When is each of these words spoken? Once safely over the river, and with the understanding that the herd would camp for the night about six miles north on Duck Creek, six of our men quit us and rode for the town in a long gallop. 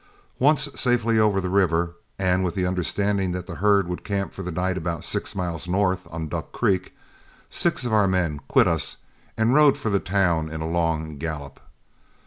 Once 0.39 0.63
safely 0.73 1.19
over 1.19 1.39
the 1.39 1.47
river, 1.47 1.93
and 2.17 2.43
with 2.43 2.55
the 2.55 2.65
understanding 2.65 3.33
that 3.33 3.45
the 3.45 3.53
herd 3.61 3.87
would 3.87 4.03
camp 4.03 4.33
for 4.33 4.41
the 4.41 4.51
night 4.51 4.75
about 4.75 5.03
six 5.03 5.35
miles 5.35 5.67
north 5.67 6.07
on 6.09 6.27
Duck 6.27 6.51
Creek, 6.51 6.95
six 7.51 7.85
of 7.85 7.93
our 7.93 8.07
men 8.07 8.39
quit 8.47 8.67
us 8.67 8.97
and 9.37 9.53
rode 9.53 9.77
for 9.77 9.91
the 9.91 9.99
town 9.99 10.49
in 10.49 10.59
a 10.59 10.67
long 10.67 11.19
gallop. 11.19 11.59